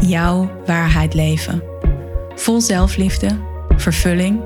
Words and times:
jouw 0.00 0.62
waarheid 0.66 1.14
leven. 1.14 1.62
Vol 2.34 2.60
zelfliefde, 2.60 3.40
vervulling 3.76 4.40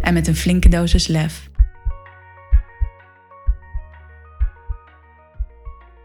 en 0.00 0.14
met 0.14 0.26
een 0.26 0.36
flinke 0.36 0.68
dosis 0.68 1.06
lef. 1.06 1.50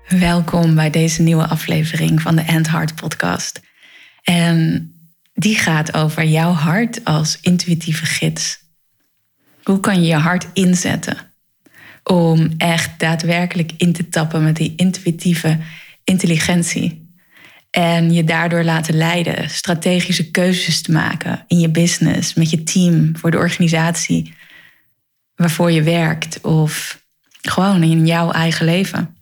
Welkom 0.08 0.76
bij 0.76 0.90
deze 0.90 1.22
nieuwe 1.22 1.48
aflevering 1.48 2.22
van 2.22 2.36
de 2.36 2.42
End 2.42 2.70
Heart 2.70 2.96
podcast. 2.96 3.62
En 4.24 4.92
die 5.34 5.56
gaat 5.56 5.94
over 5.94 6.26
jouw 6.26 6.52
hart 6.52 7.04
als 7.04 7.38
intuïtieve 7.42 8.06
gids. 8.06 8.60
Hoe 9.64 9.80
kan 9.80 10.02
je 10.02 10.08
je 10.08 10.16
hart 10.16 10.48
inzetten 10.54 11.18
om 12.04 12.54
echt 12.58 13.00
daadwerkelijk 13.00 13.72
in 13.78 13.94
te 13.94 14.10
tappen 14.10 14.44
met 14.44 14.56
die 14.56 14.74
intuïtieve 14.76 15.58
intelligentie? 16.04 17.07
En 17.70 18.14
je 18.14 18.24
daardoor 18.24 18.64
laten 18.64 18.96
leiden, 18.96 19.50
strategische 19.50 20.32
keuzes 20.32 20.82
te 20.82 20.92
maken 20.92 21.44
in 21.48 21.60
je 21.60 21.70
business, 21.70 22.34
met 22.34 22.50
je 22.50 22.64
team, 22.64 23.18
voor 23.18 23.32
de 23.32 23.38
organisatie 23.38 24.34
waarvoor 25.36 25.72
je 25.72 25.84
werkt 25.84 26.42
of 26.42 27.04
gewoon 27.42 27.84
in 27.84 28.06
jouw 28.06 28.32
eigen 28.32 28.66
leven. 28.66 29.16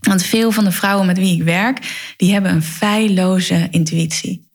Want 0.00 0.22
veel 0.22 0.50
van 0.50 0.64
de 0.64 0.72
vrouwen 0.72 1.06
met 1.06 1.18
wie 1.18 1.34
ik 1.34 1.42
werk, 1.42 1.78
die 2.16 2.32
hebben 2.32 2.50
een 2.50 2.62
feilloze 2.62 3.68
intuïtie. 3.70 4.48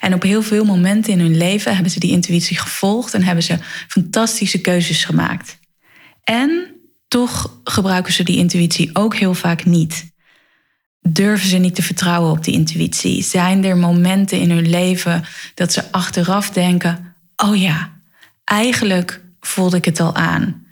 En 0.00 0.14
op 0.14 0.22
heel 0.22 0.42
veel 0.42 0.64
momenten 0.64 1.12
in 1.12 1.20
hun 1.20 1.36
leven 1.36 1.74
hebben 1.74 1.92
ze 1.92 2.00
die 2.00 2.10
intuïtie 2.10 2.58
gevolgd 2.58 3.14
en 3.14 3.22
hebben 3.22 3.44
ze 3.44 3.58
fantastische 3.88 4.60
keuzes 4.60 5.04
gemaakt. 5.04 5.58
En 6.24 6.74
toch 7.08 7.60
gebruiken 7.64 8.12
ze 8.12 8.22
die 8.22 8.36
intuïtie 8.36 8.90
ook 8.92 9.16
heel 9.16 9.34
vaak 9.34 9.64
niet 9.64 10.12
durven 11.08 11.48
ze 11.48 11.56
niet 11.56 11.74
te 11.74 11.82
vertrouwen 11.82 12.30
op 12.30 12.44
die 12.44 12.54
intuïtie? 12.54 13.22
Zijn 13.22 13.64
er 13.64 13.76
momenten 13.76 14.38
in 14.40 14.50
hun 14.50 14.68
leven 14.68 15.24
dat 15.54 15.72
ze 15.72 15.92
achteraf 15.92 16.50
denken: 16.50 17.14
oh 17.36 17.56
ja, 17.56 17.92
eigenlijk 18.44 19.20
voelde 19.40 19.76
ik 19.76 19.84
het 19.84 20.00
al 20.00 20.14
aan. 20.14 20.66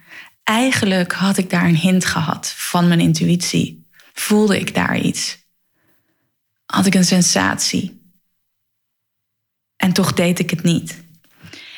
Eigenlijk 0.45 1.13
had 1.13 1.37
ik 1.37 1.51
daar 1.51 1.65
een 1.65 1.77
hint 1.77 2.05
gehad 2.05 2.55
van 2.57 2.89
mijn 2.89 3.01
intuïtie. 3.01 3.87
Voelde 4.13 4.61
ik 4.61 4.75
daar 4.75 4.99
iets? 4.99 5.39
Had 6.67 6.87
ik 6.87 6.95
een 6.95 7.05
sensatie? 7.05 8.01
En 9.77 9.93
toch 9.93 10.13
deed 10.13 10.39
ik 10.39 10.51
het 10.51 10.63
niet. 10.63 11.03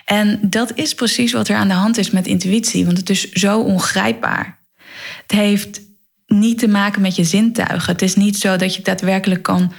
En 0.04 0.40
dat 0.50 0.72
is 0.74 0.94
precies 0.94 1.32
wat 1.32 1.48
er 1.48 1.56
aan 1.56 1.68
de 1.68 1.74
hand 1.74 1.96
is 1.96 2.10
met 2.10 2.26
intuïtie, 2.26 2.84
want 2.84 2.98
het 2.98 3.10
is 3.10 3.32
zo 3.32 3.60
ongrijpbaar. 3.60 4.58
Het 5.22 5.30
heeft 5.30 5.80
niet 6.38 6.58
te 6.58 6.68
maken 6.68 7.02
met 7.02 7.16
je 7.16 7.24
zintuigen. 7.24 7.92
Het 7.92 8.02
is 8.02 8.14
niet 8.14 8.38
zo 8.38 8.56
dat 8.56 8.74
je 8.74 8.82
daadwerkelijk 8.82 9.42
kan 9.42 9.72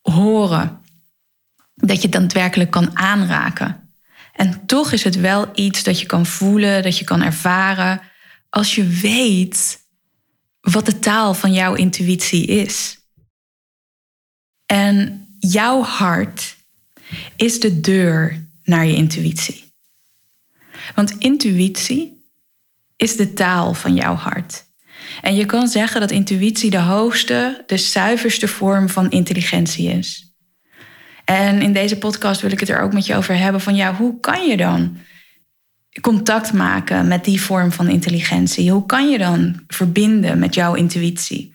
horen. 0.00 0.80
Dat 1.74 2.02
je 2.02 2.08
daadwerkelijk 2.08 2.70
kan 2.70 2.96
aanraken. 2.96 3.94
En 4.32 4.66
toch 4.66 4.92
is 4.92 5.04
het 5.04 5.16
wel 5.16 5.50
iets 5.54 5.82
dat 5.82 6.00
je 6.00 6.06
kan 6.06 6.26
voelen, 6.26 6.82
dat 6.82 6.98
je 6.98 7.04
kan 7.04 7.22
ervaren. 7.22 8.00
Als 8.48 8.74
je 8.74 8.86
weet 8.86 9.80
wat 10.60 10.86
de 10.86 10.98
taal 10.98 11.34
van 11.34 11.52
jouw 11.52 11.74
intuïtie 11.74 12.46
is. 12.46 12.98
En 14.66 15.26
jouw 15.38 15.82
hart 15.82 16.56
is 17.36 17.60
de 17.60 17.80
deur 17.80 18.48
naar 18.62 18.86
je 18.86 18.94
intuïtie. 18.94 19.72
Want 20.94 21.18
intuïtie 21.18 22.24
is 22.96 23.16
de 23.16 23.32
taal 23.32 23.74
van 23.74 23.94
jouw 23.94 24.14
hart. 24.14 24.64
En 25.22 25.34
je 25.34 25.46
kan 25.46 25.68
zeggen 25.68 26.00
dat 26.00 26.10
intuïtie 26.10 26.70
de 26.70 26.78
hoogste, 26.78 27.64
de 27.66 27.76
zuiverste 27.76 28.48
vorm 28.48 28.88
van 28.88 29.10
intelligentie 29.10 29.88
is. 29.88 30.34
En 31.24 31.62
in 31.62 31.72
deze 31.72 31.98
podcast 31.98 32.40
wil 32.40 32.52
ik 32.52 32.60
het 32.60 32.68
er 32.68 32.80
ook 32.80 32.92
met 32.92 33.06
je 33.06 33.14
over 33.14 33.36
hebben 33.36 33.60
van 33.60 33.74
ja, 33.74 33.94
hoe 33.94 34.20
kan 34.20 34.46
je 34.46 34.56
dan 34.56 34.96
contact 36.00 36.52
maken 36.52 37.08
met 37.08 37.24
die 37.24 37.40
vorm 37.40 37.72
van 37.72 37.88
intelligentie? 37.88 38.70
Hoe 38.70 38.86
kan 38.86 39.10
je 39.10 39.18
dan 39.18 39.62
verbinden 39.66 40.38
met 40.38 40.54
jouw 40.54 40.74
intuïtie? 40.74 41.54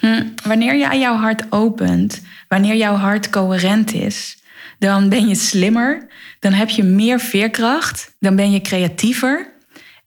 Hm, 0.00 0.26
wanneer 0.44 0.84
aan 0.84 1.00
jouw 1.00 1.16
hart 1.16 1.44
opent, 1.50 2.22
wanneer 2.48 2.76
jouw 2.76 2.94
hart 2.94 3.30
coherent 3.30 3.92
is, 3.92 4.42
dan 4.78 5.08
ben 5.08 5.28
je 5.28 5.34
slimmer, 5.34 6.06
dan 6.38 6.52
heb 6.52 6.68
je 6.68 6.82
meer 6.82 7.20
veerkracht, 7.20 8.16
dan 8.18 8.36
ben 8.36 8.50
je 8.50 8.60
creatiever 8.60 9.52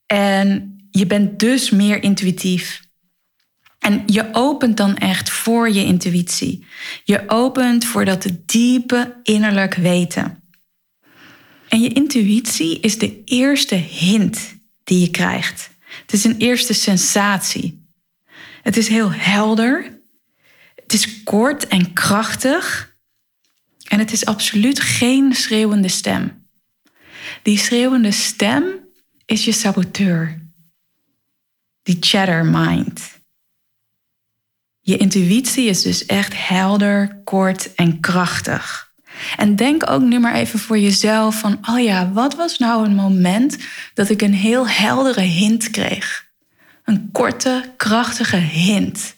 en 0.05 0.72
je 0.95 1.05
bent 1.05 1.39
dus 1.39 1.69
meer 1.69 2.03
intuïtief. 2.03 2.81
En 3.79 4.03
je 4.05 4.29
opent 4.31 4.77
dan 4.77 4.97
echt 4.97 5.29
voor 5.29 5.71
je 5.71 5.85
intuïtie. 5.85 6.65
Je 7.03 7.23
opent 7.27 7.85
voor 7.85 8.05
dat 8.05 8.27
diepe 8.45 9.19
innerlijk 9.23 9.73
weten. 9.73 10.43
En 11.67 11.81
je 11.81 11.93
intuïtie 11.93 12.79
is 12.79 12.97
de 12.97 13.23
eerste 13.23 13.75
hint 13.75 14.55
die 14.83 14.99
je 14.99 15.09
krijgt. 15.09 15.69
Het 16.01 16.13
is 16.13 16.23
een 16.23 16.37
eerste 16.37 16.73
sensatie. 16.73 17.87
Het 18.61 18.77
is 18.77 18.87
heel 18.87 19.11
helder. 19.11 20.01
Het 20.75 20.93
is 20.93 21.23
kort 21.23 21.67
en 21.67 21.93
krachtig. 21.93 22.95
En 23.87 23.99
het 23.99 24.11
is 24.11 24.25
absoluut 24.25 24.79
geen 24.79 25.33
schreeuwende 25.33 25.87
stem. 25.87 26.47
Die 27.41 27.57
schreeuwende 27.57 28.11
stem 28.11 28.63
is 29.25 29.45
je 29.45 29.51
saboteur 29.51 30.42
die 31.83 31.97
chatter 31.99 32.45
mind. 32.45 33.11
Je 34.79 34.97
intuïtie 34.97 35.69
is 35.69 35.81
dus 35.81 36.05
echt 36.05 36.47
helder, 36.47 37.21
kort 37.23 37.73
en 37.75 37.99
krachtig. 37.99 38.91
En 39.37 39.55
denk 39.55 39.89
ook 39.89 40.01
nu 40.01 40.19
maar 40.19 40.33
even 40.33 40.59
voor 40.59 40.79
jezelf 40.79 41.39
van, 41.39 41.57
oh 41.69 41.83
ja, 41.83 42.11
wat 42.11 42.35
was 42.35 42.57
nou 42.57 42.85
een 42.85 42.95
moment 42.95 43.57
dat 43.93 44.09
ik 44.09 44.21
een 44.21 44.33
heel 44.33 44.67
heldere 44.67 45.21
hint 45.21 45.69
kreeg? 45.69 46.25
Een 46.85 47.09
korte, 47.11 47.73
krachtige 47.77 48.37
hint. 48.37 49.15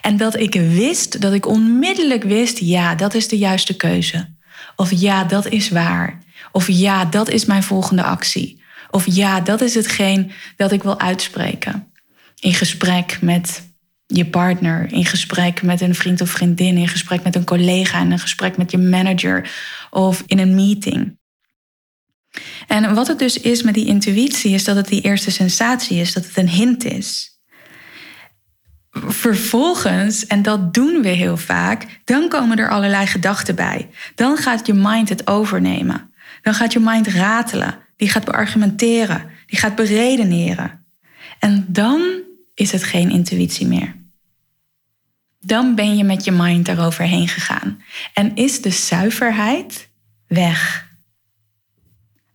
En 0.00 0.16
dat 0.16 0.36
ik 0.36 0.54
wist, 0.54 1.20
dat 1.20 1.32
ik 1.32 1.46
onmiddellijk 1.46 2.22
wist, 2.22 2.58
ja, 2.58 2.94
dat 2.94 3.14
is 3.14 3.28
de 3.28 3.38
juiste 3.38 3.76
keuze. 3.76 4.34
Of 4.76 4.90
ja, 4.90 5.24
dat 5.24 5.46
is 5.46 5.68
waar. 5.68 6.18
Of 6.52 6.68
ja, 6.68 7.04
dat 7.04 7.28
is 7.28 7.44
mijn 7.44 7.62
volgende 7.62 8.02
actie. 8.02 8.62
Of 8.90 9.04
ja, 9.06 9.40
dat 9.40 9.60
is 9.60 9.74
hetgeen 9.74 10.32
dat 10.56 10.72
ik 10.72 10.82
wil 10.82 11.00
uitspreken 11.00 11.91
in 12.42 12.54
gesprek 12.54 13.18
met 13.20 13.70
je 14.06 14.26
partner, 14.26 14.92
in 14.92 15.04
gesprek 15.04 15.62
met 15.62 15.80
een 15.80 15.94
vriend 15.94 16.20
of 16.20 16.30
vriendin, 16.30 16.76
in 16.76 16.88
gesprek 16.88 17.22
met 17.22 17.36
een 17.36 17.44
collega, 17.44 18.00
in 18.00 18.10
een 18.10 18.18
gesprek 18.18 18.56
met 18.56 18.70
je 18.70 18.78
manager 18.78 19.50
of 19.90 20.22
in 20.26 20.38
een 20.38 20.54
meeting. 20.54 21.18
En 22.66 22.94
wat 22.94 23.06
het 23.06 23.18
dus 23.18 23.40
is 23.40 23.62
met 23.62 23.74
die 23.74 23.86
intuïtie, 23.86 24.54
is 24.54 24.64
dat 24.64 24.76
het 24.76 24.88
die 24.88 25.00
eerste 25.00 25.30
sensatie 25.30 25.98
is, 25.98 26.12
dat 26.12 26.24
het 26.24 26.36
een 26.36 26.48
hint 26.48 26.84
is. 26.84 27.40
Vervolgens, 28.90 30.26
en 30.26 30.42
dat 30.42 30.74
doen 30.74 31.02
we 31.02 31.08
heel 31.08 31.36
vaak, 31.36 32.00
dan 32.04 32.28
komen 32.28 32.58
er 32.58 32.70
allerlei 32.70 33.06
gedachten 33.06 33.54
bij. 33.54 33.88
Dan 34.14 34.36
gaat 34.36 34.66
je 34.66 34.74
mind 34.74 35.08
het 35.08 35.26
overnemen. 35.26 36.12
Dan 36.42 36.54
gaat 36.54 36.72
je 36.72 36.80
mind 36.80 37.06
ratelen. 37.06 37.78
Die 37.96 38.10
gaat 38.10 38.24
beargumenteren. 38.24 39.30
Die 39.46 39.58
gaat 39.58 39.74
beredeneren. 39.74 40.84
En 41.38 41.64
dan 41.68 42.30
is 42.54 42.72
het 42.72 42.84
geen 42.84 43.10
intuïtie 43.10 43.66
meer. 43.66 43.96
Dan 45.40 45.74
ben 45.74 45.96
je 45.96 46.04
met 46.04 46.24
je 46.24 46.32
mind 46.32 46.68
eroverheen 46.68 47.28
gegaan 47.28 47.82
en 48.14 48.34
is 48.34 48.62
de 48.62 48.70
zuiverheid 48.70 49.88
weg. 50.26 50.90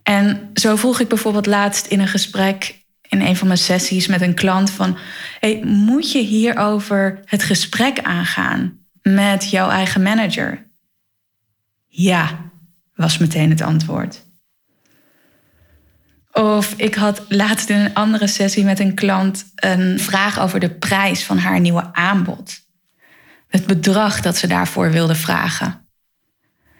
En 0.03 0.49
zo 0.53 0.75
vroeg 0.75 0.99
ik 0.99 1.07
bijvoorbeeld 1.07 1.45
laatst 1.45 1.85
in 1.85 1.99
een 1.99 2.07
gesprek 2.07 2.85
in 3.09 3.21
een 3.21 3.35
van 3.35 3.47
mijn 3.47 3.59
sessies 3.59 4.07
met 4.07 4.21
een 4.21 4.33
klant 4.33 4.69
van, 4.71 4.97
hey, 5.39 5.61
moet 5.63 6.11
je 6.11 6.19
hierover 6.19 7.19
het 7.25 7.43
gesprek 7.43 7.99
aangaan 7.99 8.79
met 9.01 9.49
jouw 9.49 9.69
eigen 9.69 10.01
manager? 10.01 10.71
Ja, 11.87 12.51
was 12.95 13.17
meteen 13.17 13.49
het 13.49 13.61
antwoord. 13.61 14.26
Of 16.37 16.73
ik 16.75 16.95
had 16.95 17.21
laatst 17.27 17.69
in 17.69 17.79
een 17.79 17.93
andere 17.93 18.27
sessie 18.27 18.63
met 18.63 18.79
een 18.79 18.93
klant 18.93 19.45
een 19.55 19.99
vraag 19.99 20.39
over 20.39 20.59
de 20.59 20.69
prijs 20.69 21.23
van 21.23 21.37
haar 21.37 21.59
nieuwe 21.59 21.93
aanbod. 21.93 22.65
Het 23.47 23.65
bedrag 23.65 24.21
dat 24.21 24.37
ze 24.37 24.47
daarvoor 24.47 24.91
wilde 24.91 25.15
vragen. 25.15 25.87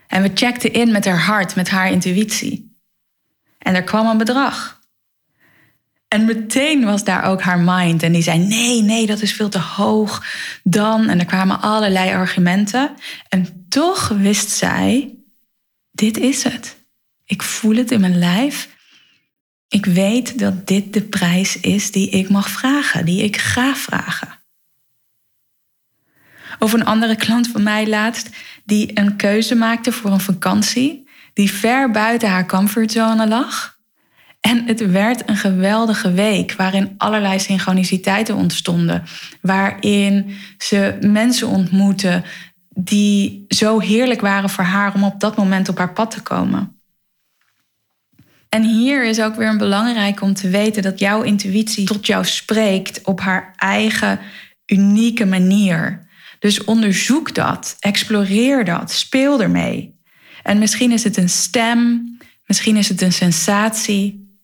En 0.08 0.22
we 0.22 0.32
checkten 0.34 0.74
in 0.74 0.92
met 0.92 1.06
haar 1.06 1.20
hart, 1.20 1.56
met 1.56 1.70
haar 1.70 1.92
intuïtie. 1.92 2.76
En 3.58 3.76
er 3.76 3.84
kwam 3.84 4.08
een 4.08 4.18
bedrag. 4.18 4.80
En 6.08 6.26
meteen 6.26 6.84
was 6.86 7.04
daar 7.04 7.24
ook 7.24 7.42
haar 7.42 7.60
mind. 7.60 8.04
En 8.04 8.12
die 8.12 8.22
zei: 8.22 8.38
Nee, 8.38 8.82
nee, 8.82 9.06
dat 9.06 9.22
is 9.22 9.34
veel 9.34 9.50
te 9.50 9.60
hoog. 9.60 10.26
Dan. 10.64 11.10
En 11.10 11.20
er 11.20 11.26
kwamen 11.26 11.62
allerlei 11.62 12.14
argumenten. 12.14 12.92
En 13.30 13.66
toch 13.70 14.08
wist 14.08 14.50
zij: 14.50 15.16
Dit 15.92 16.18
is 16.18 16.44
het. 16.44 16.78
Ik 17.26 17.42
voel 17.42 17.76
het 17.76 17.92
in 17.92 18.00
mijn 18.00 18.20
lijf. 18.20 18.76
Ik 19.70 19.86
weet 19.86 20.40
dat 20.40 20.68
dit 20.68 20.94
de 20.94 21.02
prijs 21.02 21.60
is 21.60 21.92
die 21.92 22.10
ik 22.10 22.30
mag 22.30 22.50
vragen, 22.50 23.06
die 23.06 23.24
ik 23.24 23.38
ga 23.38 23.76
vragen. 23.76 24.40
Of 26.60 26.74
een 26.74 26.86
andere 26.86 27.16
klant 27.16 27.48
van 27.48 27.64
mij 27.64 27.88
laatst, 27.88 28.30
die 28.66 29.00
een 29.00 29.16
keuze 29.16 29.56
maakte 29.56 29.92
voor 29.92 30.12
een 30.12 30.20
vakantie, 30.20 31.10
die 31.34 31.52
ver 31.52 31.92
buiten 31.92 32.30
haar 32.30 32.46
comfortzone 32.46 33.28
lag. 33.28 33.78
En 34.40 34.66
het 34.66 34.92
werd 34.92 35.30
een 35.30 35.38
geweldige 35.38 36.12
week 36.12 36.54
waarin 36.54 36.94
allerlei 36.98 37.40
synchroniciteiten 37.40 38.36
ontstonden, 38.36 39.04
waarin 39.42 40.36
ze 40.58 40.98
mensen 41.02 41.48
ontmoette 41.48 42.24
die 42.70 43.46
zo 43.48 43.80
heerlijk 43.80 44.22
waren 44.22 44.50
voor 44.50 44.64
haar 44.64 44.94
om 44.94 45.04
op 45.04 45.20
dat 45.20 45.38
moment 45.38 45.70
op 45.70 45.78
haar 45.78 45.94
pad 45.94 46.12
te 46.12 46.22
komen. 46.22 46.77
En 48.58 48.64
hier 48.64 49.06
is 49.06 49.22
ook 49.22 49.36
weer 49.36 49.58
belangrijk 49.58 50.22
om 50.22 50.34
te 50.34 50.50
weten 50.50 50.84
dat 50.84 51.00
jouw 51.00 51.22
intuïtie 51.22 51.86
tot 51.86 52.08
jou 52.08 52.26
spreekt 52.26 53.02
op 53.04 53.20
haar 53.20 53.54
eigen 53.56 54.20
unieke 54.66 55.26
manier. 55.26 56.08
Dus 56.40 56.64
onderzoek 56.64 57.36
dat, 57.36 57.76
exploreer 57.80 58.66
dat, 58.66 58.92
speel 58.92 59.42
ermee. 59.42 60.00
En 60.44 60.58
misschien 60.58 60.92
is 60.92 61.04
het 61.04 61.18
een 61.18 61.30
stem, 61.30 62.18
misschien 62.46 62.76
is 62.76 62.90
het 62.90 63.02
een 63.02 63.14
sensatie. 63.14 64.36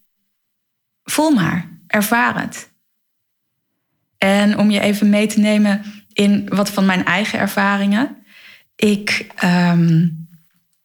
Voel 1.04 1.32
maar, 1.32 1.70
ervaar 1.88 2.42
het. 2.42 2.72
En 4.18 4.58
om 4.58 4.72
je 4.72 4.80
even 4.80 5.10
mee 5.10 5.28
te 5.28 5.40
nemen 5.40 5.82
in 6.12 6.50
wat 6.50 6.70
van 6.70 6.86
mijn 6.86 7.06
eigen 7.06 7.40
ervaringen. 7.40 8.18
Ik 8.76 9.28
um, 9.44 10.28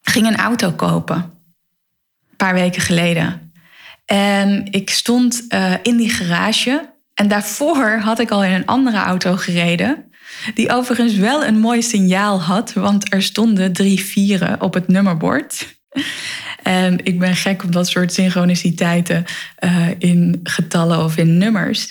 ging 0.03 0.27
een 0.27 0.37
auto 0.37 0.73
kopen, 0.73 1.38
paar 2.39 2.55
weken 2.55 2.83
geleden. 2.83 3.53
En 4.05 4.67
ik 4.71 4.91
stond 4.91 5.45
uh, 5.49 5.73
in 5.83 5.97
die 5.97 6.11
garage. 6.11 6.95
En 7.15 7.29
daarvoor 7.29 7.99
had 7.99 8.19
ik 8.19 8.31
al 8.31 8.45
in 8.45 8.53
een 8.53 8.67
andere 8.67 8.97
auto 8.97 9.37
gereden. 9.37 10.11
Die 10.55 10.73
overigens 10.73 11.15
wel 11.15 11.45
een 11.45 11.59
mooi 11.59 11.83
signaal 11.83 12.43
had, 12.43 12.73
want 12.73 13.13
er 13.13 13.23
stonden 13.23 13.73
drie 13.73 14.01
vieren 14.01 14.61
op 14.61 14.75
het 14.75 14.89
nummerbord. 14.89 15.77
En 16.63 17.05
ik 17.05 17.19
ben 17.19 17.37
gek 17.37 17.65
op 17.65 17.73
dat 17.73 17.89
soort 17.89 18.13
synchroniciteiten 18.13 19.25
uh, 19.61 19.89
in 19.99 20.41
getallen 20.43 21.05
of 21.05 21.17
in 21.17 21.39
nummers. 21.39 21.91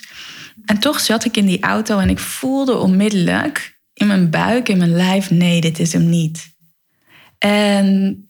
En 0.65 0.79
toch 0.79 1.00
zat 1.00 1.25
ik 1.25 1.38
in 1.38 1.45
die 1.45 1.61
auto 1.61 2.00
en 2.00 2.09
ik 2.09 2.19
voelde 2.19 2.77
onmiddellijk 2.77 3.79
in 3.93 4.07
mijn 4.07 4.29
buik, 4.29 4.69
in 4.69 4.77
mijn 4.77 4.95
lijf, 4.95 5.29
nee, 5.29 5.61
dit 5.61 5.79
is 5.79 5.93
hem 5.93 6.09
niet. 6.09 6.55
En 7.38 8.26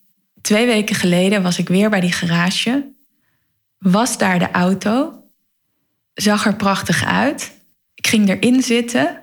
twee 0.47 0.65
weken 0.65 0.95
geleden 0.95 1.44
was 1.44 1.57
ik 1.57 1.67
weer 1.67 1.89
bij 1.89 1.99
die 1.99 2.11
garage, 2.11 2.91
was 3.77 4.17
daar 4.17 4.39
de 4.39 4.51
auto, 4.51 5.23
zag 6.13 6.45
er 6.45 6.55
prachtig 6.55 7.05
uit. 7.05 7.51
Ik 7.94 8.07
ging 8.07 8.29
erin 8.29 8.63
zitten 8.63 9.21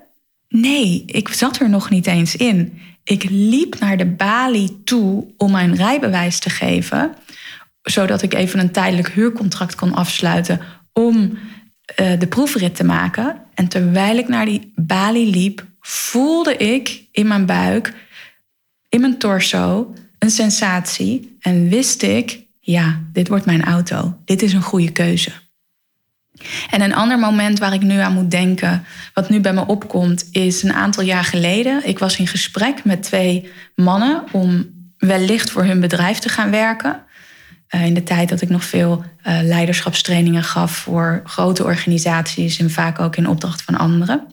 Nee, 0.48 1.02
ik 1.06 1.28
zat 1.28 1.60
er 1.60 1.68
nog 1.68 1.90
niet 1.90 2.06
eens 2.06 2.36
in. 2.36 2.80
Ik 3.04 3.24
liep 3.30 3.78
naar 3.78 3.96
de 3.96 4.06
balie 4.06 4.82
toe 4.84 5.26
om 5.36 5.50
mijn 5.50 5.74
rijbewijs 5.74 6.38
te 6.38 6.50
geven, 6.50 7.14
zodat 7.82 8.22
ik 8.22 8.34
even 8.34 8.58
een 8.58 8.72
tijdelijk 8.72 9.08
huurcontract 9.08 9.74
kon 9.74 9.94
afsluiten 9.94 10.60
om 10.92 11.38
uh, 12.00 12.18
de 12.18 12.26
proefrit 12.26 12.74
te 12.74 12.84
maken. 12.84 13.40
En 13.54 13.68
terwijl 13.68 14.16
ik 14.16 14.28
naar 14.28 14.44
die 14.44 14.72
balie 14.74 15.26
liep, 15.26 15.64
voelde 15.80 16.56
ik 16.56 17.04
in 17.10 17.26
mijn 17.26 17.46
buik, 17.46 17.94
in 18.88 19.00
mijn 19.00 19.18
torso, 19.18 19.94
een 20.24 20.30
sensatie 20.30 21.36
en 21.40 21.68
wist 21.68 22.02
ik, 22.02 22.40
ja, 22.60 23.00
dit 23.12 23.28
wordt 23.28 23.46
mijn 23.46 23.64
auto. 23.64 24.16
Dit 24.24 24.42
is 24.42 24.52
een 24.52 24.62
goede 24.62 24.92
keuze. 24.92 25.30
En 26.70 26.80
een 26.80 26.94
ander 26.94 27.18
moment 27.18 27.58
waar 27.58 27.72
ik 27.72 27.82
nu 27.82 27.98
aan 27.98 28.12
moet 28.12 28.30
denken, 28.30 28.84
wat 29.14 29.28
nu 29.28 29.40
bij 29.40 29.52
me 29.52 29.66
opkomt, 29.66 30.28
is 30.30 30.62
een 30.62 30.72
aantal 30.72 31.02
jaar 31.02 31.24
geleden. 31.24 31.86
Ik 31.88 31.98
was 31.98 32.18
in 32.18 32.26
gesprek 32.26 32.84
met 32.84 33.02
twee 33.02 33.50
mannen 33.74 34.24
om 34.32 34.70
wellicht 34.98 35.50
voor 35.50 35.64
hun 35.64 35.80
bedrijf 35.80 36.18
te 36.18 36.28
gaan 36.28 36.50
werken. 36.50 37.02
Uh, 37.70 37.86
in 37.86 37.94
de 37.94 38.02
tijd 38.02 38.28
dat 38.28 38.40
ik 38.40 38.48
nog 38.48 38.64
veel 38.64 39.04
uh, 39.26 39.38
leiderschapstrainingen 39.42 40.42
gaf 40.42 40.76
voor 40.76 41.20
grote 41.24 41.64
organisaties 41.64 42.58
en 42.58 42.70
vaak 42.70 43.00
ook 43.00 43.16
in 43.16 43.28
opdracht 43.28 43.62
van 43.62 43.76
anderen. 43.76 44.26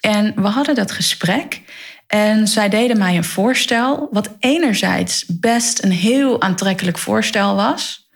En 0.00 0.32
we 0.36 0.48
hadden 0.48 0.74
dat 0.74 0.92
gesprek 0.92 1.60
en 2.08 2.48
zij 2.48 2.68
deden 2.68 2.98
mij 2.98 3.16
een 3.16 3.24
voorstel, 3.24 4.08
wat 4.10 4.36
enerzijds 4.38 5.24
best 5.26 5.84
een 5.84 5.90
heel 5.90 6.42
aantrekkelijk 6.42 6.98
voorstel 6.98 7.54
was. 7.54 8.10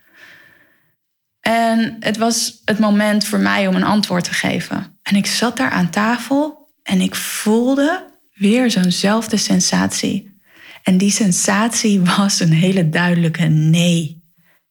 En 1.41 1.97
het 2.01 2.17
was 2.17 2.61
het 2.65 2.79
moment 2.79 3.25
voor 3.25 3.39
mij 3.39 3.67
om 3.67 3.75
een 3.75 3.85
antwoord 3.85 4.25
te 4.25 4.33
geven. 4.33 4.99
En 5.03 5.17
ik 5.17 5.27
zat 5.27 5.57
daar 5.57 5.71
aan 5.71 5.91
tafel 5.91 6.71
en 6.83 7.01
ik 7.01 7.15
voelde 7.15 8.11
weer 8.35 8.71
zo'nzelfde 8.71 9.37
sensatie. 9.37 10.41
En 10.83 10.99
die 10.99 11.11
sensatie 11.11 12.01
was 12.17 12.41
een 12.41 12.53
hele 12.53 12.89
duidelijke 12.89 13.45
nee. 13.45 14.23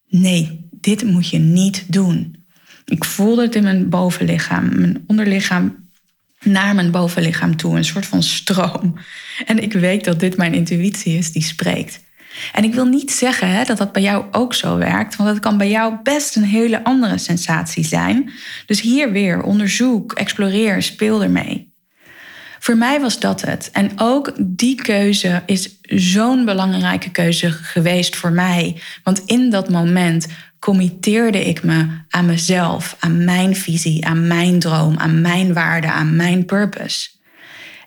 Nee, 0.08 0.68
dit 0.70 1.02
moet 1.04 1.28
je 1.28 1.38
niet 1.38 1.92
doen. 1.92 2.44
Ik 2.84 3.04
voelde 3.04 3.42
het 3.42 3.54
in 3.54 3.62
mijn 3.62 3.88
bovenlichaam, 3.88 4.80
mijn 4.80 5.04
onderlichaam 5.06 5.81
naar 6.42 6.74
mijn 6.74 6.90
bovenlichaam 6.90 7.56
toe, 7.56 7.76
een 7.76 7.84
soort 7.84 8.06
van 8.06 8.22
stroom. 8.22 8.94
En 9.46 9.62
ik 9.62 9.72
weet 9.72 10.04
dat 10.04 10.20
dit 10.20 10.36
mijn 10.36 10.54
intuïtie 10.54 11.18
is 11.18 11.32
die 11.32 11.42
spreekt. 11.42 12.00
En 12.52 12.64
ik 12.64 12.74
wil 12.74 12.86
niet 12.86 13.10
zeggen 13.10 13.48
hè, 13.48 13.64
dat 13.64 13.78
dat 13.78 13.92
bij 13.92 14.02
jou 14.02 14.24
ook 14.30 14.54
zo 14.54 14.76
werkt, 14.76 15.16
want 15.16 15.28
dat 15.28 15.40
kan 15.40 15.58
bij 15.58 15.70
jou 15.70 15.94
best 16.02 16.36
een 16.36 16.44
hele 16.44 16.84
andere 16.84 17.18
sensatie 17.18 17.84
zijn. 17.84 18.30
Dus 18.66 18.80
hier 18.80 19.12
weer 19.12 19.42
onderzoek, 19.42 20.12
exploreer, 20.12 20.82
speel 20.82 21.22
ermee. 21.22 21.72
Voor 22.58 22.76
mij 22.76 23.00
was 23.00 23.20
dat 23.20 23.40
het. 23.40 23.70
En 23.72 23.90
ook 23.96 24.32
die 24.38 24.74
keuze 24.74 25.42
is 25.46 25.78
zo'n 25.82 26.44
belangrijke 26.44 27.10
keuze 27.10 27.50
geweest 27.50 28.16
voor 28.16 28.32
mij. 28.32 28.80
Want 29.02 29.22
in 29.26 29.50
dat 29.50 29.70
moment 29.70 30.26
committeerde 30.62 31.44
ik 31.48 31.62
me 31.62 31.86
aan 32.08 32.26
mezelf, 32.26 32.96
aan 32.98 33.24
mijn 33.24 33.56
visie, 33.56 34.06
aan 34.06 34.26
mijn 34.26 34.58
droom, 34.58 34.98
aan 34.98 35.20
mijn 35.20 35.52
waarde, 35.52 35.90
aan 35.90 36.16
mijn 36.16 36.44
purpose. 36.44 37.10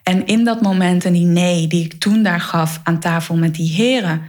En 0.03 0.25
in 0.25 0.43
dat 0.43 0.61
moment 0.61 1.05
en 1.05 1.13
die 1.13 1.25
nee 1.25 1.67
die 1.67 1.85
ik 1.85 1.93
toen 1.93 2.23
daar 2.23 2.39
gaf 2.39 2.79
aan 2.83 2.99
tafel 2.99 3.35
met 3.35 3.55
die 3.55 3.69
heren, 3.69 4.21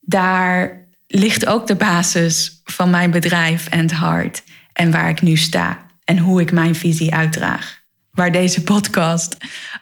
daar 0.00 0.86
ligt 1.06 1.46
ook 1.46 1.66
de 1.66 1.74
basis 1.74 2.60
van 2.64 2.90
mijn 2.90 3.10
bedrijf 3.10 3.68
en 3.68 3.78
het 3.78 3.92
hart 3.92 4.42
en 4.72 4.90
waar 4.90 5.08
ik 5.08 5.22
nu 5.22 5.36
sta 5.36 5.86
en 6.04 6.18
hoe 6.18 6.40
ik 6.40 6.52
mijn 6.52 6.74
visie 6.74 7.14
uitdraag. 7.14 7.80
Waar 8.10 8.32
deze 8.32 8.62
podcast 8.62 9.36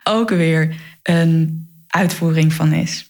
ook 0.04 0.30
weer 0.30 0.76
een 1.02 1.68
uitvoering 1.86 2.52
van 2.52 2.72
is. 2.72 3.09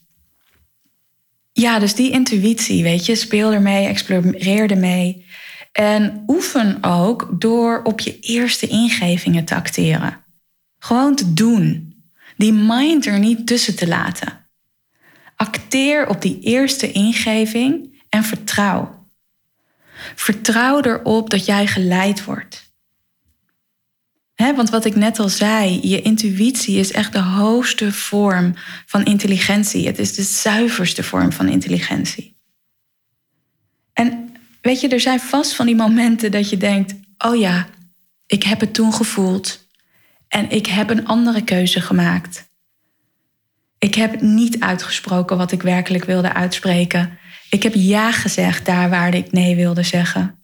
Ja, 1.60 1.78
dus 1.78 1.94
die 1.94 2.10
intuïtie, 2.10 2.82
weet 2.82 3.06
je, 3.06 3.14
speel 3.14 3.52
ermee, 3.52 3.86
exploreer 3.86 4.70
ermee. 4.70 5.26
En 5.72 6.24
oefen 6.26 6.78
ook 6.80 7.28
door 7.38 7.80
op 7.82 8.00
je 8.00 8.18
eerste 8.20 8.66
ingevingen 8.66 9.44
te 9.44 9.54
acteren. 9.54 10.24
Gewoon 10.78 11.14
te 11.14 11.32
doen. 11.32 11.94
Die 12.36 12.52
mind 12.52 13.06
er 13.06 13.18
niet 13.18 13.46
tussen 13.46 13.76
te 13.76 13.88
laten. 13.88 14.46
Acteer 15.36 16.08
op 16.08 16.22
die 16.22 16.40
eerste 16.40 16.92
ingeving 16.92 18.02
en 18.08 18.24
vertrouw. 18.24 19.08
Vertrouw 20.14 20.80
erop 20.80 21.30
dat 21.30 21.44
jij 21.46 21.66
geleid 21.66 22.24
wordt. 22.24 22.69
Want 24.40 24.70
wat 24.70 24.84
ik 24.84 24.94
net 24.94 25.18
al 25.18 25.28
zei, 25.28 25.88
je 25.88 26.02
intuïtie 26.02 26.76
is 26.76 26.92
echt 26.92 27.12
de 27.12 27.20
hoogste 27.20 27.92
vorm 27.92 28.54
van 28.86 29.04
intelligentie. 29.04 29.86
Het 29.86 29.98
is 29.98 30.14
de 30.14 30.22
zuiverste 30.22 31.02
vorm 31.02 31.32
van 31.32 31.48
intelligentie. 31.48 32.36
En 33.92 34.32
weet 34.60 34.80
je, 34.80 34.88
er 34.88 35.00
zijn 35.00 35.20
vast 35.20 35.54
van 35.54 35.66
die 35.66 35.74
momenten 35.74 36.30
dat 36.30 36.50
je 36.50 36.56
denkt: 36.56 36.94
oh 37.18 37.36
ja, 37.36 37.66
ik 38.26 38.42
heb 38.42 38.60
het 38.60 38.74
toen 38.74 38.92
gevoeld 38.92 39.66
en 40.28 40.50
ik 40.50 40.66
heb 40.66 40.90
een 40.90 41.06
andere 41.06 41.44
keuze 41.44 41.80
gemaakt. 41.80 42.48
Ik 43.78 43.94
heb 43.94 44.20
niet 44.20 44.60
uitgesproken 44.60 45.36
wat 45.36 45.52
ik 45.52 45.62
werkelijk 45.62 46.04
wilde 46.04 46.32
uitspreken. 46.32 47.18
Ik 47.50 47.62
heb 47.62 47.74
ja 47.74 48.12
gezegd 48.12 48.66
daar 48.66 48.90
waar 48.90 49.14
ik 49.14 49.32
nee 49.32 49.56
wilde 49.56 49.82
zeggen. 49.82 50.38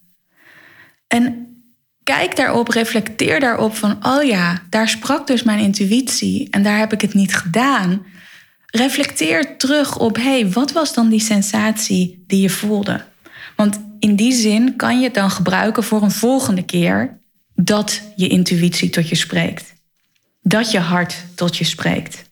En 1.07 1.46
kijk 2.07 2.35
daarop, 2.35 2.67
reflecteer 2.67 3.39
daarop 3.39 3.75
van, 3.75 4.05
oh 4.05 4.23
ja, 4.23 4.61
daar 4.69 4.89
sprak 4.89 5.27
dus 5.27 5.43
mijn 5.43 5.59
intuïtie 5.59 6.49
en 6.49 6.63
daar 6.63 6.77
heb 6.77 6.93
ik 6.93 7.01
het 7.01 7.13
niet 7.13 7.35
gedaan. 7.35 8.05
reflecteer 8.65 9.57
terug 9.57 9.97
op: 9.97 10.15
hey, 10.15 10.49
wat 10.51 10.71
was 10.71 10.93
dan 10.93 11.09
die 11.09 11.19
sensatie 11.19 12.23
die 12.27 12.41
je 12.41 12.49
voelde? 12.49 13.03
Want 13.55 13.79
in 13.99 14.15
die 14.15 14.33
zin 14.33 14.75
kan 14.75 14.99
je 14.99 15.03
het 15.03 15.13
dan 15.13 15.31
gebruiken 15.31 15.83
voor 15.83 16.01
een 16.01 16.11
volgende 16.11 16.63
keer 16.63 17.19
dat 17.55 18.01
je 18.15 18.27
intuïtie 18.27 18.89
tot 18.89 19.09
je 19.09 19.15
spreekt. 19.15 19.73
Dat 20.41 20.71
je 20.71 20.79
hart 20.79 21.15
tot 21.35 21.57
je 21.57 21.63
spreekt. 21.63 22.23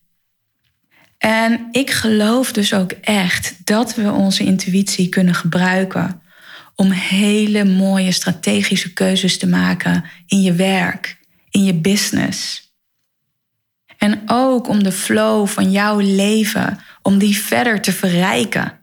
En 1.17 1.67
ik 1.71 1.91
geloof 1.91 2.51
dus 2.51 2.73
ook 2.73 2.91
echt 3.01 3.55
dat 3.63 3.95
we 3.95 4.11
onze 4.11 4.43
intuïtie 4.43 5.09
kunnen 5.09 5.35
gebruiken 5.35 6.21
om 6.75 6.91
hele 6.91 7.65
mooie 7.65 8.11
strategische 8.11 8.93
keuzes 8.93 9.37
te 9.37 9.47
maken 9.47 10.03
in 10.27 10.41
je 10.41 10.53
werk, 10.53 11.17
in 11.49 11.63
je 11.63 11.73
business. 11.73 12.69
En 13.97 14.21
ook 14.25 14.67
om 14.67 14.83
de 14.83 14.91
flow 14.91 15.47
van 15.47 15.71
jouw 15.71 15.99
leven, 15.99 16.79
om 17.01 17.17
die 17.17 17.37
verder 17.37 17.81
te 17.81 17.91
verrijken. 17.91 18.79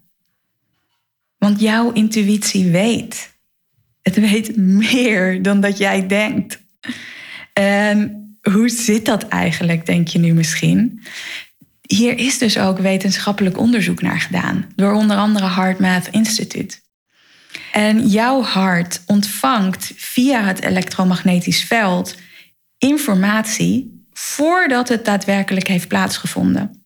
Want 1.39 1.61
jouw 1.61 1.93
intuïtie 1.93 2.71
weet. 2.71 3.33
Het 4.03 4.15
weet 4.15 4.57
meer 4.57 5.43
dan 5.43 5.61
dat 5.61 5.79
jij 5.79 6.07
denkt. 6.07 6.61
En 7.53 8.23
hoe 8.41 8.69
zit 8.69 9.05
dat 9.05 9.29
eigenlijk, 9.29 9.87
denk 9.87 10.09
je 10.09 10.19
nu 10.19 10.33
misschien? 10.33 11.03
Hier 11.81 12.19
is 12.19 12.39
dus 12.39 12.59
ook 12.59 12.79
wetenschappelijk 12.79 13.59
onderzoek 13.59 14.03
naar 14.03 14.21
gedaan, 14.21 14.67
door 14.75 14.93
onder 14.93 15.17
andere 15.17 15.47
HeartMath 15.47 16.09
Institute. 16.11 16.77
En 17.73 18.07
jouw 18.07 18.43
hart 18.43 19.03
ontvangt 19.07 19.93
via 19.97 20.43
het 20.43 20.63
elektromagnetisch 20.63 21.65
veld 21.65 22.17
informatie 22.79 24.07
voordat 24.13 24.89
het 24.89 25.05
daadwerkelijk 25.05 25.67
heeft 25.67 25.89
plaatsgevonden. 25.89 26.85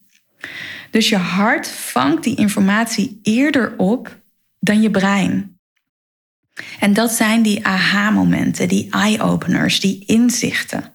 Dus 0.90 1.08
je 1.08 1.16
hart 1.16 1.68
vangt 1.68 2.24
die 2.24 2.36
informatie 2.36 3.20
eerder 3.22 3.74
op 3.76 4.20
dan 4.60 4.82
je 4.82 4.90
brein. 4.90 5.58
En 6.80 6.92
dat 6.92 7.12
zijn 7.12 7.42
die 7.42 7.66
aha-momenten, 7.66 8.68
die 8.68 8.90
eye-openers, 8.90 9.80
die 9.80 10.04
inzichten. 10.06 10.94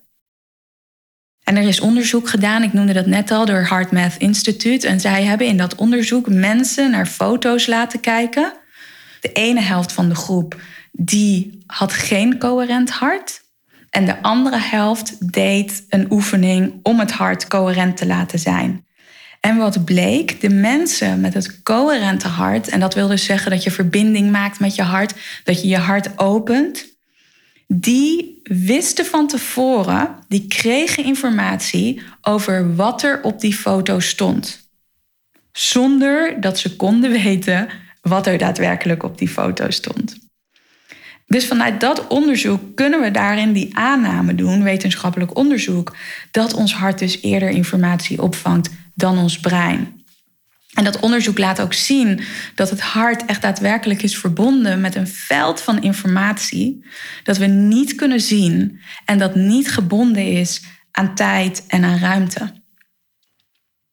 En 1.44 1.56
er 1.56 1.68
is 1.68 1.80
onderzoek 1.80 2.30
gedaan, 2.30 2.64
ik 2.64 2.74
noemde 2.74 2.94
dat 2.94 3.06
net 3.06 3.32
al, 3.32 3.46
door 3.46 3.66
HeartMath 3.68 4.18
Institute. 4.18 4.88
En 4.88 5.00
zij 5.00 5.24
hebben 5.24 5.48
in 5.48 5.58
dat 5.58 5.76
onderzoek 5.76 6.30
mensen 6.30 6.92
naar 6.92 7.06
foto's 7.08 7.68
laten 7.68 8.00
kijken. 8.00 8.54
De 9.22 9.32
ene 9.32 9.62
helft 9.62 9.92
van 9.92 10.10
de 10.10 10.16
groep 10.16 10.62
die 10.92 11.64
had 11.66 11.94
geen 11.94 12.40
coherent 12.40 12.90
hart. 12.90 13.42
En 13.90 14.06
de 14.06 14.22
andere 14.22 14.60
helft 14.60 15.34
deed 15.34 15.86
een 15.90 16.12
oefening 16.12 16.80
om 16.84 17.00
het 17.00 17.12
hart 17.12 17.48
coherent 17.48 17.98
te 17.98 18.06
laten 18.06 18.40
zijn. 18.40 18.86
En 19.40 19.58
wat 19.58 19.86
bleek, 19.86 20.42
de 20.42 20.50
mensen 20.50 21.22
met 21.22 21.34
het 21.34 21.64
coherente 21.64 22.28
hart, 22.28 22.68
en 22.68 22.80
dat 22.80 22.94
wil 22.94 23.08
dus 23.08 23.26
zeggen 23.26 23.52
dat 23.52 23.64
je 23.64 23.72
verbinding 23.72 24.32
maakt 24.32 24.60
met 24.60 24.76
je 24.76 24.82
hart, 24.82 25.14
dat 25.44 25.62
je 25.62 25.68
je 25.68 25.78
hart 25.78 26.20
opent, 26.20 26.86
die 27.68 28.40
wisten 28.44 29.06
van 29.06 29.28
tevoren, 29.28 30.16
die 30.28 30.48
kregen 30.48 31.04
informatie 31.04 32.02
over 32.22 32.76
wat 32.76 33.04
er 33.04 33.24
op 33.24 33.40
die 33.40 33.56
foto 33.56 34.00
stond. 34.00 34.70
Zonder 35.52 36.42
dat 36.42 36.60
ze 36.60 36.76
konden 36.76 37.12
weten 37.24 37.70
wat 38.02 38.28
er 38.28 38.38
daadwerkelijk 38.38 39.04
op 39.04 39.18
die 39.18 39.30
foto 39.30 39.70
stond. 39.70 40.20
Dus 41.26 41.48
vanuit 41.48 41.80
dat 41.80 42.08
onderzoek 42.08 42.76
kunnen 42.76 43.02
we 43.02 43.12
daarin 43.12 43.54
die 43.54 43.78
aanname 43.78 44.36
doen, 44.36 44.64
wetenschappelijk 44.64 45.38
onderzoek, 45.38 45.96
dat 46.32 46.54
ons 46.54 46.74
hart 46.74 47.00
dus 47.00 47.22
eerder 47.22 47.50
informatie 47.50 48.22
opvangt 48.22 48.70
dan 48.94 49.18
ons 49.18 49.40
brein. 49.40 50.02
En 50.74 50.84
dat 50.84 51.00
onderzoek 51.00 51.38
laat 51.38 51.62
ook 51.62 51.74
zien 51.74 52.22
dat 52.56 52.70
het 52.70 52.82
hart 52.82 53.26
echt 53.26 53.42
daadwerkelijk 53.42 54.04
is 54.04 54.18
verbonden 54.18 54.82
met 54.82 54.96
een 54.96 55.08
veld 55.08 55.62
van 55.62 55.82
informatie 55.82 56.86
dat 57.24 57.38
we 57.38 57.46
niet 57.46 57.96
kunnen 57.96 58.22
zien 58.22 58.80
en 59.06 59.18
dat 59.18 59.36
niet 59.36 59.72
gebonden 59.72 60.26
is 60.26 60.62
aan 60.92 61.16
tijd 61.16 61.64
en 61.68 61.84
aan 61.84 62.00
ruimte. 62.00 62.54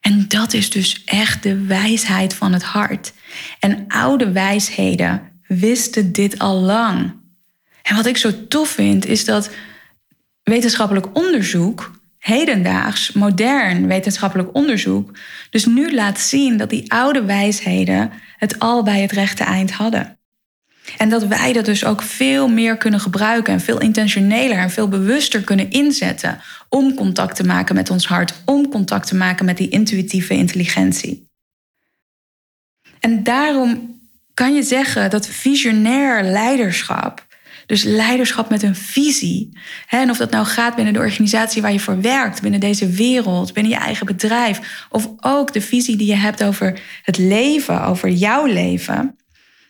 En 0.01 0.29
dat 0.29 0.53
is 0.53 0.71
dus 0.71 1.05
echt 1.05 1.43
de 1.43 1.65
wijsheid 1.65 2.35
van 2.35 2.53
het 2.53 2.63
hart. 2.63 3.13
En 3.59 3.85
oude 3.89 4.33
wijsheden 4.33 5.23
wisten 5.47 6.13
dit 6.13 6.39
al 6.39 6.61
lang. 6.61 7.13
En 7.83 7.97
wat 7.97 8.07
ik 8.07 8.17
zo 8.17 8.47
tof 8.49 8.69
vind, 8.69 9.07
is 9.07 9.25
dat 9.25 9.51
wetenschappelijk 10.43 11.07
onderzoek 11.13 11.91
hedendaags, 12.19 13.13
modern 13.13 13.87
wetenschappelijk 13.87 14.55
onderzoek 14.55 15.19
dus 15.51 15.67
nu 15.67 15.95
laat 15.95 16.21
zien 16.21 16.57
dat 16.57 16.71
die 16.71 16.93
oude 16.93 17.25
wijsheden 17.25 18.11
het 18.37 18.59
al 18.59 18.83
bij 18.83 19.01
het 19.01 19.13
rechte 19.13 19.45
eind 19.45 19.73
hadden. 19.73 20.19
En 20.97 21.09
dat 21.09 21.27
wij 21.27 21.53
dat 21.53 21.65
dus 21.65 21.85
ook 21.85 22.03
veel 22.03 22.49
meer 22.49 22.77
kunnen 22.77 23.01
gebruiken 23.01 23.53
en 23.53 23.61
veel 23.61 23.81
intentioneler 23.81 24.59
en 24.59 24.71
veel 24.71 24.89
bewuster 24.89 25.41
kunnen 25.41 25.71
inzetten 25.71 26.41
om 26.69 26.95
contact 26.95 27.37
te 27.37 27.45
maken 27.45 27.75
met 27.75 27.91
ons 27.91 28.07
hart, 28.07 28.35
om 28.45 28.69
contact 28.69 29.07
te 29.07 29.15
maken 29.15 29.45
met 29.45 29.57
die 29.57 29.69
intuïtieve 29.69 30.35
intelligentie. 30.35 31.28
En 33.01 33.23
daarom 33.23 34.01
kan 34.35 34.55
je 34.55 34.63
zeggen 34.63 35.11
dat 35.11 35.27
visionair 35.27 36.23
leiderschap 36.23 37.27
dus 37.69 37.83
leiderschap 37.83 38.49
met 38.49 38.63
een 38.63 38.77
visie. 38.77 39.59
En 39.89 40.11
of 40.11 40.17
dat 40.17 40.31
nou 40.31 40.47
gaat 40.47 40.75
binnen 40.75 40.93
de 40.93 40.99
organisatie 40.99 41.63
waar 41.63 41.73
je 41.73 41.81
voor 41.81 42.01
werkt, 42.01 42.43
binnen 42.43 42.61
deze 42.61 42.89
wereld, 42.91 43.53
binnen 43.53 43.73
je 43.73 43.79
eigen 43.79 44.07
bedrijf. 44.07 44.87
Of 44.91 45.09
ook 45.21 45.53
de 45.53 45.61
visie 45.61 45.97
die 45.97 46.07
je 46.07 46.15
hebt 46.15 46.45
over 46.45 46.81
het 47.03 47.19
leven, 47.19 47.83
over 47.83 48.09
jouw 48.09 48.47
leven. 48.47 49.17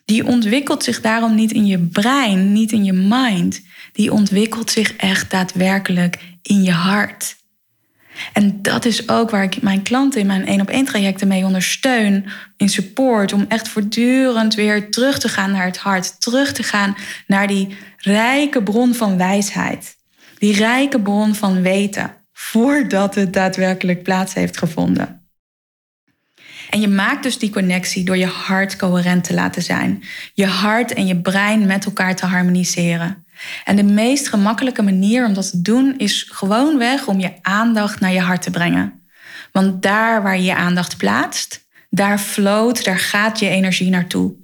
Die 0.04 0.26
ontwikkelt 0.26 0.84
zich 0.84 1.00
daarom 1.00 1.34
niet 1.34 1.52
in 1.52 1.66
je 1.66 1.78
brein, 1.78 2.52
niet 2.52 2.72
in 2.72 2.84
je 2.84 2.92
mind. 2.92 3.60
Die 3.92 4.12
ontwikkelt 4.12 4.70
zich 4.70 4.96
echt 4.96 5.30
daadwerkelijk 5.30 6.18
in 6.42 6.62
je 6.62 6.72
hart. 6.72 7.36
En 8.32 8.62
dat 8.62 8.84
is 8.84 9.08
ook 9.08 9.30
waar 9.30 9.42
ik 9.42 9.62
mijn 9.62 9.82
klanten 9.82 10.20
in 10.20 10.26
mijn 10.26 10.46
één 10.46 10.60
op 10.60 10.68
één 10.68 10.84
trajecten 10.84 11.28
mee 11.28 11.44
ondersteun. 11.44 12.24
In 12.56 12.68
support. 12.68 13.32
Om 13.32 13.44
echt 13.48 13.68
voortdurend 13.68 14.54
weer 14.54 14.90
terug 14.90 15.18
te 15.18 15.28
gaan 15.28 15.50
naar 15.50 15.66
het 15.66 15.78
hart. 15.78 16.20
Terug 16.20 16.52
te 16.52 16.62
gaan 16.62 16.96
naar 17.26 17.46
die 17.46 17.76
rijke 17.96 18.62
bron 18.62 18.94
van 18.94 19.16
wijsheid. 19.16 19.96
Die 20.38 20.54
rijke 20.54 21.00
bron 21.00 21.34
van 21.34 21.62
weten. 21.62 22.10
Voordat 22.32 23.14
het 23.14 23.32
daadwerkelijk 23.32 24.02
plaats 24.02 24.34
heeft 24.34 24.58
gevonden. 24.58 25.18
En 26.70 26.80
je 26.80 26.88
maakt 26.88 27.22
dus 27.22 27.38
die 27.38 27.50
connectie 27.50 28.04
door 28.04 28.16
je 28.16 28.26
hart 28.26 28.76
coherent 28.76 29.24
te 29.24 29.34
laten 29.34 29.62
zijn. 29.62 30.02
Je 30.34 30.46
hart 30.46 30.92
en 30.92 31.06
je 31.06 31.20
brein 31.20 31.66
met 31.66 31.84
elkaar 31.84 32.16
te 32.16 32.26
harmoniseren. 32.26 33.26
En 33.64 33.76
de 33.76 33.82
meest 33.82 34.28
gemakkelijke 34.28 34.82
manier 34.82 35.26
om 35.26 35.34
dat 35.34 35.50
te 35.50 35.62
doen 35.62 35.94
is 35.96 36.28
gewoonweg 36.32 37.06
om 37.06 37.20
je 37.20 37.32
aandacht 37.42 38.00
naar 38.00 38.12
je 38.12 38.20
hart 38.20 38.42
te 38.42 38.50
brengen. 38.50 39.06
Want 39.52 39.82
daar 39.82 40.22
waar 40.22 40.36
je 40.36 40.42
je 40.42 40.54
aandacht 40.54 40.96
plaatst, 40.96 41.66
daar 41.90 42.18
floot, 42.18 42.84
daar 42.84 42.98
gaat 42.98 43.38
je 43.38 43.48
energie 43.48 43.90
naartoe. 43.90 44.34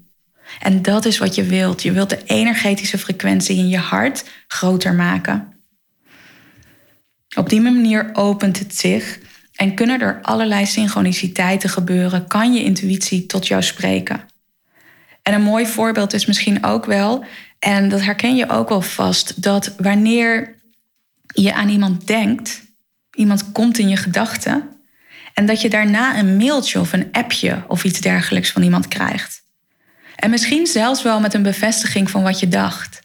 En 0.61 0.83
dat 0.83 1.05
is 1.05 1.19
wat 1.19 1.35
je 1.35 1.45
wilt. 1.45 1.83
Je 1.83 1.93
wilt 1.93 2.11
de 2.11 2.23
energetische 2.25 2.99
frequentie 2.99 3.57
in 3.57 3.69
je 3.69 3.79
hart 3.79 4.25
groter 4.47 4.95
maken. 4.95 5.53
Op 7.37 7.49
die 7.49 7.61
manier 7.61 8.11
opent 8.13 8.59
het 8.59 8.77
zich 8.77 9.19
en 9.55 9.75
kunnen 9.75 10.01
er 10.01 10.19
allerlei 10.23 10.67
synchroniciteiten 10.67 11.71
gebeuren. 11.71 12.27
Kan 12.27 12.55
je 12.55 12.65
intuïtie 12.65 13.27
tot 13.27 13.47
jou 13.47 13.63
spreken? 13.63 14.27
En 15.23 15.35
een 15.35 15.43
mooi 15.43 15.67
voorbeeld 15.67 16.13
is 16.13 16.27
misschien 16.27 16.65
ook 16.65 16.85
wel 16.85 17.25
en 17.65 17.89
dat 17.89 18.01
herken 18.01 18.37
je 18.37 18.49
ook 18.49 18.69
wel 18.69 18.81
vast, 18.81 19.43
dat 19.43 19.75
wanneer 19.77 20.55
je 21.27 21.55
aan 21.55 21.69
iemand 21.69 22.07
denkt, 22.07 22.63
iemand 23.15 23.53
komt 23.53 23.79
in 23.79 23.89
je 23.89 23.97
gedachten, 23.97 24.69
en 25.35 25.47
dat 25.47 25.61
je 25.61 25.71
daarna 25.71 26.19
een 26.19 26.37
mailtje 26.37 26.81
of 26.81 26.93
een 26.93 27.09
appje 27.13 27.65
of 27.69 27.85
iets 27.85 28.01
dergelijks 28.01 28.51
van 28.51 28.63
iemand 28.63 28.89
krijgt. 28.89 29.43
En 30.17 30.31
misschien 30.31 30.67
zelfs 30.67 31.03
wel 31.03 31.21
met 31.21 31.35
een 31.35 31.43
bevestiging 31.43 32.11
van 32.11 32.23
wat 32.23 32.41
je 32.41 32.49
dacht. 32.49 33.01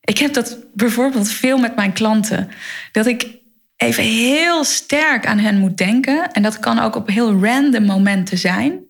Ik 0.00 0.18
heb 0.18 0.32
dat 0.32 0.58
bijvoorbeeld 0.74 1.30
veel 1.30 1.58
met 1.58 1.76
mijn 1.76 1.92
klanten. 1.92 2.50
Dat 2.92 3.06
ik 3.06 3.28
even 3.76 4.02
heel 4.02 4.64
sterk 4.64 5.26
aan 5.26 5.38
hen 5.38 5.58
moet 5.58 5.76
denken. 5.76 6.32
En 6.32 6.42
dat 6.42 6.58
kan 6.58 6.78
ook 6.78 6.96
op 6.96 7.08
heel 7.08 7.44
random 7.44 7.84
momenten 7.84 8.38
zijn. 8.38 8.80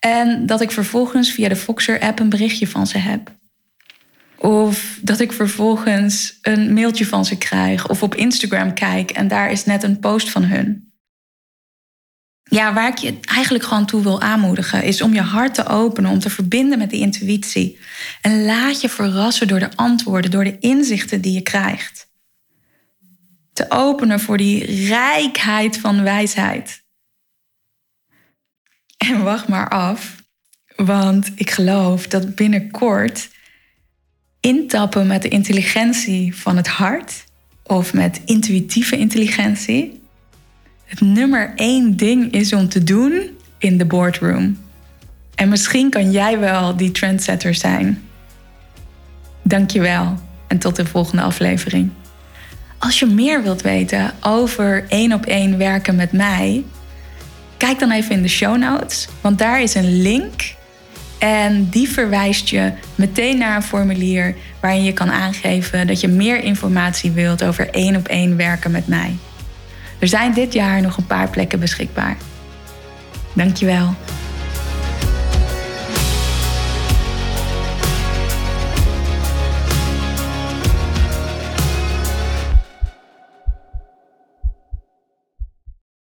En 0.00 0.46
dat 0.46 0.60
ik 0.60 0.70
vervolgens 0.70 1.32
via 1.32 1.48
de 1.48 1.56
Foxer-app 1.56 2.18
een 2.18 2.28
berichtje 2.28 2.68
van 2.68 2.86
ze 2.86 2.98
heb. 2.98 3.34
Of 4.46 4.98
dat 5.02 5.20
ik 5.20 5.32
vervolgens 5.32 6.38
een 6.42 6.72
mailtje 6.72 7.06
van 7.06 7.24
ze 7.24 7.38
krijg 7.38 7.88
of 7.88 8.02
op 8.02 8.14
Instagram 8.14 8.74
kijk 8.74 9.10
en 9.10 9.28
daar 9.28 9.50
is 9.50 9.64
net 9.64 9.82
een 9.82 9.98
post 9.98 10.30
van 10.30 10.44
hun. 10.44 10.92
Ja, 12.42 12.74
waar 12.74 12.88
ik 12.88 12.98
je 12.98 13.18
eigenlijk 13.20 13.64
gewoon 13.64 13.86
toe 13.86 14.02
wil 14.02 14.20
aanmoedigen, 14.20 14.82
is 14.82 15.02
om 15.02 15.14
je 15.14 15.20
hart 15.20 15.54
te 15.54 15.66
openen, 15.66 16.10
om 16.10 16.18
te 16.18 16.30
verbinden 16.30 16.78
met 16.78 16.90
die 16.90 17.00
intuïtie. 17.00 17.78
En 18.20 18.44
laat 18.44 18.80
je 18.80 18.88
verrassen 18.88 19.48
door 19.48 19.58
de 19.58 19.76
antwoorden, 19.76 20.30
door 20.30 20.44
de 20.44 20.58
inzichten 20.58 21.20
die 21.20 21.32
je 21.32 21.42
krijgt. 21.42 22.08
Te 23.52 23.66
openen 23.68 24.20
voor 24.20 24.36
die 24.36 24.86
rijkheid 24.88 25.78
van 25.78 26.02
wijsheid. 26.02 26.82
En 28.96 29.22
wacht 29.22 29.48
maar 29.48 29.68
af, 29.68 30.22
want 30.76 31.32
ik 31.34 31.50
geloof 31.50 32.06
dat 32.06 32.34
binnenkort 32.34 33.34
intappen 34.46 35.06
met 35.06 35.22
de 35.22 35.28
intelligentie 35.28 36.36
van 36.36 36.56
het 36.56 36.68
hart 36.68 37.24
of 37.62 37.92
met 37.92 38.20
intuïtieve 38.24 38.96
intelligentie 38.96 40.02
het 40.84 41.00
nummer 41.00 41.52
één 41.54 41.96
ding 41.96 42.32
is 42.32 42.52
om 42.52 42.68
te 42.68 42.84
doen 42.84 43.30
in 43.58 43.78
de 43.78 43.84
boardroom. 43.84 44.58
En 45.34 45.48
misschien 45.48 45.90
kan 45.90 46.10
jij 46.10 46.38
wel 46.38 46.76
die 46.76 46.90
trendsetter 46.90 47.54
zijn. 47.54 48.02
Dankjewel 49.42 50.18
en 50.48 50.58
tot 50.58 50.76
de 50.76 50.86
volgende 50.86 51.22
aflevering. 51.22 51.90
Als 52.78 52.98
je 52.98 53.06
meer 53.06 53.42
wilt 53.42 53.62
weten 53.62 54.14
over 54.20 54.84
één 54.88 55.12
op 55.12 55.26
één 55.26 55.58
werken 55.58 55.96
met 55.96 56.12
mij, 56.12 56.64
kijk 57.56 57.78
dan 57.78 57.90
even 57.90 58.14
in 58.14 58.22
de 58.22 58.28
show 58.28 58.56
notes, 58.56 59.08
want 59.20 59.38
daar 59.38 59.62
is 59.62 59.74
een 59.74 60.02
link 60.02 60.55
en 61.18 61.68
die 61.68 61.88
verwijst 61.88 62.48
je 62.48 62.72
meteen 62.94 63.38
naar 63.38 63.56
een 63.56 63.62
formulier 63.62 64.34
waarin 64.60 64.84
je 64.84 64.92
kan 64.92 65.10
aangeven 65.10 65.86
dat 65.86 66.00
je 66.00 66.08
meer 66.08 66.42
informatie 66.42 67.10
wilt 67.10 67.44
over 67.44 67.70
één 67.70 67.96
op 67.96 68.08
één 68.08 68.36
werken 68.36 68.70
met 68.70 68.86
mij. 68.86 69.16
Er 69.98 70.08
zijn 70.08 70.32
dit 70.32 70.52
jaar 70.52 70.80
nog 70.80 70.96
een 70.96 71.06
paar 71.06 71.30
plekken 71.30 71.60
beschikbaar. 71.60 72.16
Dankjewel. 73.32 73.94